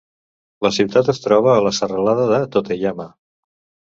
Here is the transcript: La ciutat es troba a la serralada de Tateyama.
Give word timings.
La 0.65 0.69
ciutat 0.77 1.11
es 1.13 1.19
troba 1.25 1.51
a 1.55 1.59
la 1.65 1.71
serralada 1.79 2.25
de 2.31 2.39
Tateyama. 2.57 3.07